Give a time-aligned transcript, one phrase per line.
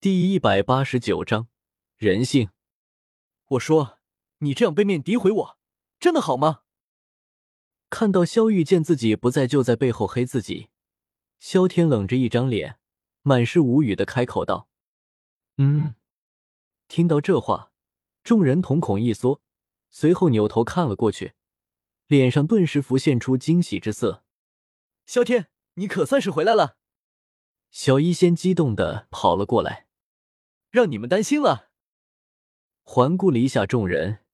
[0.00, 1.48] 第一百八十九章
[1.96, 2.50] 人性。
[3.48, 3.98] 我说，
[4.38, 5.58] 你这样背面诋毁我，
[5.98, 6.60] 真的好吗？
[7.90, 10.68] 看到萧玉见自己不在，就在背后黑自己。
[11.40, 12.78] 萧天冷着一张脸，
[13.22, 14.68] 满是无语的开口道
[15.58, 15.96] ：“嗯。”
[16.86, 17.72] 听到这话，
[18.22, 19.42] 众人瞳孔一缩，
[19.90, 21.32] 随后扭头看了过去，
[22.06, 24.22] 脸上顿时浮现出惊喜之色。
[25.06, 26.76] 萧天，你可算是回来了！
[27.72, 29.87] 小医仙激动的跑了过来。
[30.78, 31.72] 让你们担心了。
[32.84, 34.24] 环顾了一下众人，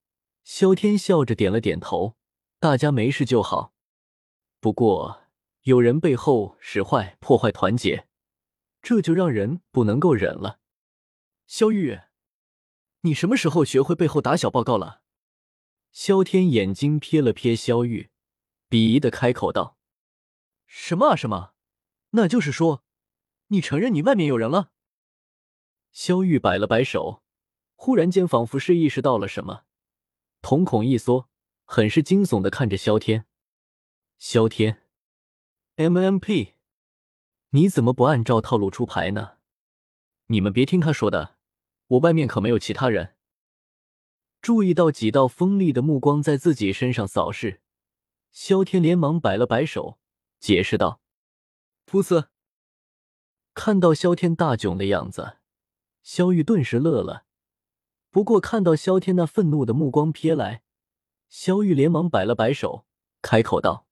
[0.42, 2.18] 萧天笑着点了点头，
[2.58, 3.72] 大家没事就好。
[4.60, 5.22] 不过
[5.62, 8.06] 有人背后使坏，破坏团结，
[8.82, 10.60] 这就让人不能够忍了。
[11.46, 11.98] 萧玉，
[13.00, 15.00] 你什么时候学会背后打小报告了？
[15.92, 18.10] 萧天眼睛瞥了瞥萧玉，
[18.68, 19.78] 鄙夷的开口道
[20.68, 21.54] ：“什么啊什么？
[22.10, 22.84] 那就是说，
[23.46, 24.72] 你承认你外面有人了？”
[25.94, 27.22] 萧玉摆了摆手，
[27.76, 29.62] 忽然间仿佛是意识到了什么，
[30.42, 31.30] 瞳孔一缩，
[31.64, 33.26] 很是惊悚的看着萧天。
[34.18, 34.82] 萧天
[35.76, 36.54] ，MMP，
[37.50, 39.38] 你怎么不按照套路出牌呢？
[40.26, 41.36] 你们别听他说的，
[41.86, 43.14] 我外面可没有其他人。
[44.42, 47.62] 注意到几道锋利的目光在自己身上扫视，
[48.32, 50.00] 萧天连忙摆了摆手，
[50.40, 51.00] 解释道
[51.86, 52.26] ：“噗呲。”
[53.54, 55.36] 看到萧天大窘的样子。
[56.04, 57.24] 萧玉顿时乐了，
[58.10, 60.62] 不过看到萧天那愤怒的目光瞥来，
[61.30, 62.84] 萧玉连忙摆了摆手，
[63.22, 63.86] 开口道：“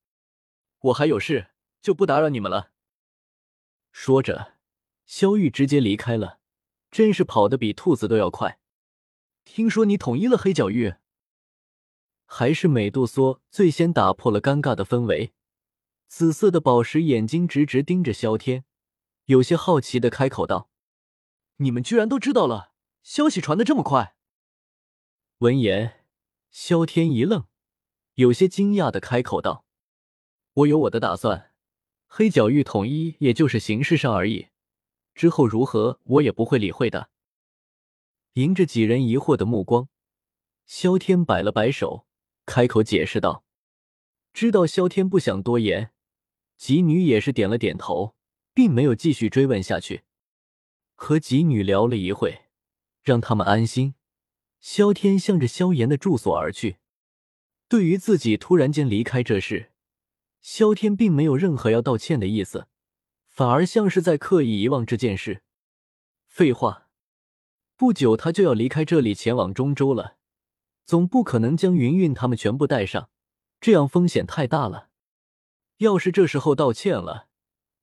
[0.79, 1.49] 我还有事，
[1.81, 2.73] 就不打扰你们了。”
[3.93, 4.59] 说着，
[5.07, 6.39] 萧玉直接离开了，
[6.91, 8.61] 真是跑得比兔子都要快。
[9.47, 10.97] 听说你统一了黑角域，
[12.27, 15.33] 还是美杜莎最先打破了尴尬的氛围。
[16.09, 18.67] 紫色的宝石眼睛直直盯着萧天，
[19.25, 20.69] 有些好奇的开口道。
[21.56, 22.72] 你们居然都知道了，
[23.03, 24.17] 消息传的这么快。
[25.39, 26.05] 闻言，
[26.50, 27.47] 萧天一愣，
[28.14, 29.64] 有些惊讶的开口道
[30.54, 31.53] ：“我有我的打算，
[32.06, 34.49] 黑角域统一也就是形式上而已，
[35.15, 37.10] 之后如何我也不会理会的。”
[38.34, 39.88] 迎着几人疑惑的目光，
[40.65, 42.06] 萧天摆了摆手，
[42.47, 43.44] 开口解释道
[44.32, 45.93] ：“知道萧天不想多言，
[46.56, 48.15] 吉女也是点了点头，
[48.54, 50.04] 并没有继续追问下去。”
[50.94, 52.42] 和几女聊了一会，
[53.03, 53.94] 让他们安心。
[54.60, 56.76] 萧天向着萧炎的住所而去。
[57.69, 59.72] 对于自己突然间离开这事，
[60.41, 62.69] 萧天并没有任何要道歉的意思，
[63.26, 65.42] 反而像是在刻意遗忘这件事。
[66.26, 66.88] 废话，
[67.76, 70.16] 不久他就要离开这里，前往中州了，
[70.84, 73.10] 总不可能将云云他们全部带上，
[73.60, 74.91] 这样风险太大了。
[75.78, 77.28] 要是这时候道歉了，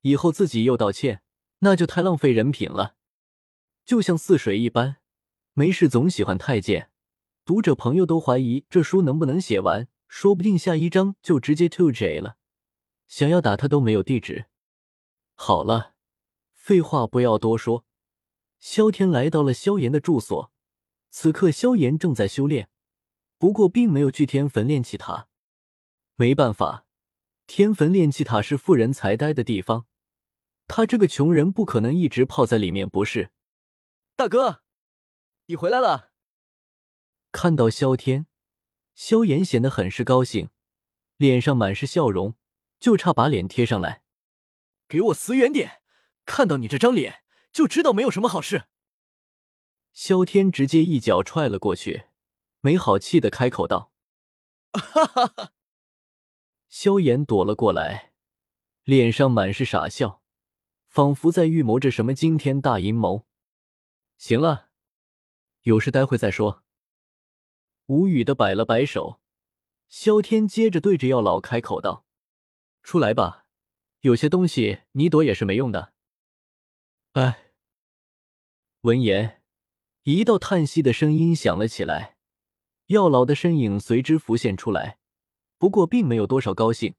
[0.02, 1.22] 以后自己又道歉，
[1.58, 2.96] 那就太浪费人品了。
[3.90, 4.98] 就像似水一般，
[5.52, 6.92] 没事总喜欢太监，
[7.44, 12.36] 读者朋友都怀疑这书能不能写完，说不定下一章就直接 to J 了。
[13.08, 14.46] 想要打他都没有地址。
[15.34, 15.94] 好了，
[16.52, 17.84] 废话不要多说。
[18.60, 20.52] 萧天来到了萧炎的住所，
[21.10, 22.68] 此刻萧炎正在修炼，
[23.38, 25.26] 不过并没有去天坟炼气塔。
[26.14, 26.86] 没办法，
[27.48, 29.86] 天坟炼气塔是富人才待的地方，
[30.68, 33.30] 他这个穷人不可能一直泡在里面，不是？
[34.20, 34.62] 大哥，
[35.46, 36.10] 你回来了！
[37.32, 38.26] 看到萧天，
[38.94, 40.50] 萧炎显得很是高兴，
[41.16, 42.36] 脸上满是笑容，
[42.78, 44.02] 就差把脸贴上来。
[44.86, 45.80] 给我死远点！
[46.26, 48.64] 看到你这张脸，就知道没有什么好事。
[49.94, 52.08] 萧天直接一脚踹了过去，
[52.60, 53.90] 没好气的开口道
[54.78, 55.52] ：“哈哈哈！”
[56.68, 58.12] 萧炎躲了过来，
[58.84, 60.20] 脸上满是傻笑，
[60.86, 63.26] 仿佛在预谋着什么惊天大阴谋。
[64.20, 64.68] 行了，
[65.62, 66.62] 有事待会再说。
[67.86, 69.18] 无语的摆了摆手，
[69.88, 72.04] 萧天接着对着药老开口道
[72.84, 73.46] ：“出来吧，
[74.00, 75.94] 有些东西你躲也是没用的。”
[77.12, 77.46] 哎。
[78.82, 79.42] 闻言，
[80.02, 82.18] 一道叹息的声音响了起来，
[82.88, 84.98] 药老的身影随之浮现出来，
[85.56, 86.94] 不过并没有多少高兴，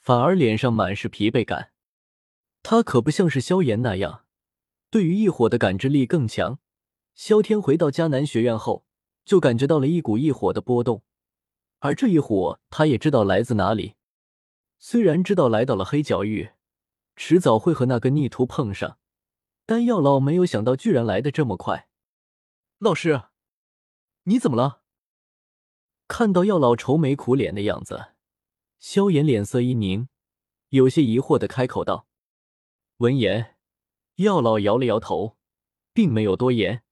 [0.00, 1.72] 反而脸上满是疲惫感。
[2.62, 4.25] 他可不像是萧炎那样。
[4.90, 6.58] 对于异火的感知力更强。
[7.14, 8.84] 萧天回到迦南学院后，
[9.24, 11.02] 就感觉到了一股异火的波动，
[11.78, 13.94] 而这一火，他也知道来自哪里。
[14.78, 16.50] 虽然知道来到了黑角域，
[17.16, 18.98] 迟早会和那个逆徒碰上，
[19.64, 21.88] 但药老没有想到，居然来的这么快。
[22.78, 23.22] 老师，
[24.24, 24.82] 你怎么了？
[26.06, 28.08] 看到药老愁眉苦脸的样子，
[28.78, 30.08] 萧炎脸色一凝，
[30.68, 32.06] 有些疑惑的开口道。
[32.98, 33.55] 闻言。
[34.16, 35.36] 药老摇了摇头，
[35.92, 36.82] 并没有多言，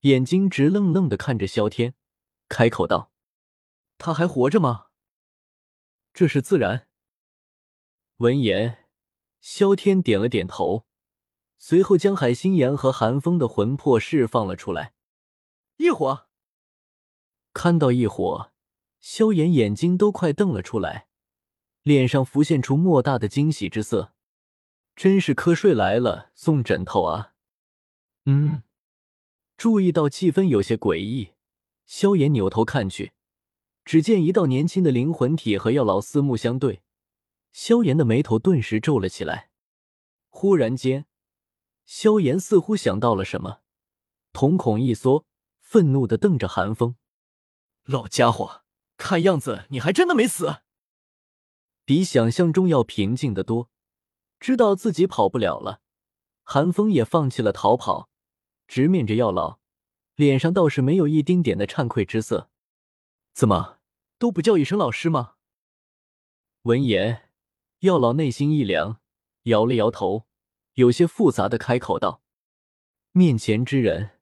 [0.00, 1.94] 眼睛直愣愣的看着萧天，
[2.48, 3.12] 开口道
[3.98, 4.86] ：“他还活着吗？”
[6.12, 6.88] 这是自然。
[8.16, 8.86] 闻言，
[9.40, 10.86] 萧天点了点头，
[11.56, 14.94] 随后将海心言和寒风的魂魄释放了出来。
[15.76, 16.26] 异火，
[17.52, 18.50] 看到异火，
[18.98, 21.06] 萧炎眼睛都快瞪了出来，
[21.82, 24.15] 脸上浮现出莫大的惊喜之色。
[24.96, 27.34] 真是瞌睡来了送枕头啊！
[28.24, 28.62] 嗯，
[29.58, 31.34] 注意到气氛有些诡异，
[31.84, 33.12] 萧炎扭头看去，
[33.84, 36.82] 只见一道年轻的灵魂体和药老四目相对。
[37.52, 39.50] 萧炎的眉头顿时皱了起来。
[40.30, 41.06] 忽然间，
[41.84, 43.60] 萧炎似乎想到了什么，
[44.32, 45.26] 瞳孔一缩，
[45.60, 46.96] 愤怒的瞪着寒风
[47.84, 48.62] ：“老家伙，
[48.96, 50.62] 看样子你还真的没死。”
[51.84, 53.70] 比想象中要平静的多。
[54.38, 55.80] 知道自己跑不了了，
[56.42, 58.10] 寒风也放弃了逃跑，
[58.66, 59.58] 直面着药老，
[60.14, 62.50] 脸上倒是没有一丁点的惭愧之色。
[63.32, 63.78] 怎么
[64.18, 65.34] 都不叫一声老师吗？
[66.62, 67.24] 闻言。
[67.80, 69.00] 药老内心一凉，
[69.42, 70.26] 摇了摇头，
[70.72, 72.22] 有些复杂的开口道
[73.12, 74.18] ：“面前之人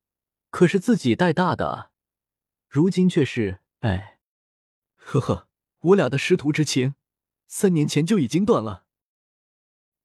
[0.51, 1.93] 可是自己带大的啊，
[2.69, 3.61] 如今却是……
[3.81, 4.19] 哎，
[4.97, 6.97] 呵呵，我俩的师徒之情，
[7.47, 8.85] 三年前就已经断了。”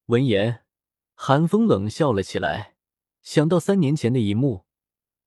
[0.10, 0.66] 闻言，
[1.14, 2.76] 寒风冷笑了起来，
[3.22, 4.66] 想到三年前的一幕，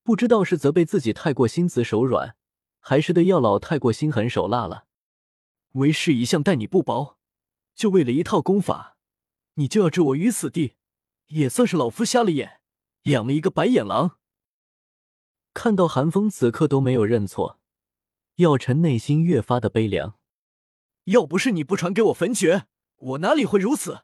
[0.02, 2.34] 不知道是责备自己太过心慈手软，
[2.80, 4.86] 还是对药老太过心狠手辣了。
[5.74, 7.16] 为师一向待你不薄。
[7.76, 8.96] 就为了一套功法，
[9.54, 10.74] 你就要置我于死地，
[11.28, 12.60] 也算是老夫瞎了眼，
[13.04, 14.18] 养了一个白眼狼。
[15.54, 17.60] 看到韩风此刻都没有认错，
[18.34, 20.18] 药尘内心越发的悲凉。
[21.04, 24.00] 要不是你不传给我焚诀，我哪里会如此？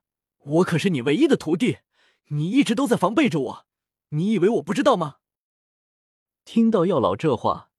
[0.49, 1.79] 我可是你唯一的徒弟，
[2.29, 3.67] 你一直都在防备着我，
[4.11, 5.17] 你以为我不知道吗？
[6.47, 7.71] 听到药老这话，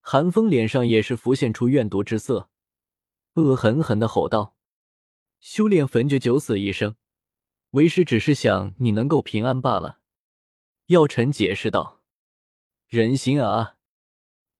[0.00, 2.50] 韩风脸上也是浮现出怨毒之色，
[3.34, 4.56] 恶狠狠的吼道。
[5.38, 6.96] 修炼焚诀九死一生，
[7.70, 10.00] 为师只是想你能够平安罢了。”
[10.86, 12.02] 药尘解释道。
[12.88, 13.76] “人心啊，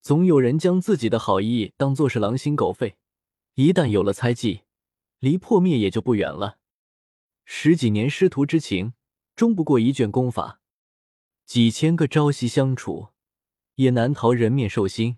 [0.00, 2.96] 总有人将自己的好意当做是狼心狗肺，
[3.54, 4.60] 一旦有了猜忌，
[5.18, 6.58] 离破灭也就不远了。
[7.50, 8.92] 十几年师徒之情，
[9.34, 10.60] 终不过一卷功法；
[11.46, 13.08] 几千个朝夕相处，
[13.76, 15.16] 也难逃人面兽心。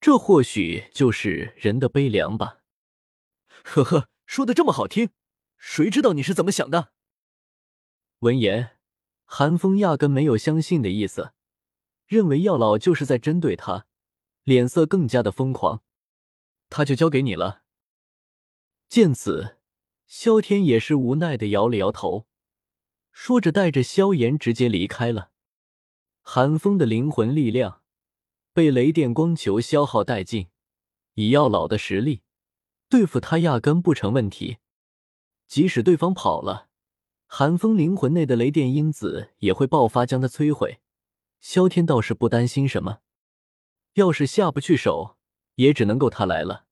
[0.00, 2.58] 这或许就是人的悲凉吧。”
[3.62, 4.08] 呵呵。
[4.26, 5.10] 说的这么好听，
[5.56, 6.92] 谁知道你是怎么想的？
[8.18, 8.76] 闻言，
[9.24, 11.32] 韩风压根没有相信的意思，
[12.06, 13.86] 认为药老就是在针对他，
[14.42, 15.84] 脸色更加的疯狂。
[16.68, 17.62] 他就交给你了。
[18.88, 19.57] 见此，
[20.08, 22.26] 萧天也是无奈的摇了摇头，
[23.12, 25.30] 说着带着萧炎直接离开了。
[26.22, 27.82] 寒风的灵魂力量
[28.54, 30.48] 被雷电光球消耗殆尽，
[31.12, 32.22] 以药老的实力。
[32.88, 34.56] 对付他压根不成问题，
[35.46, 36.68] 即使对方跑了，
[37.26, 40.80] 寒风灵魂内的雷电因子也会爆发将他摧毁。
[41.38, 43.00] 萧天倒是不担心什么，
[43.92, 45.18] 要是下不去手，
[45.56, 46.64] 也只能够他来了。